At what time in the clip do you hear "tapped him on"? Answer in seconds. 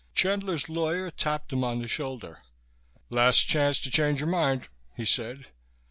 1.11-1.79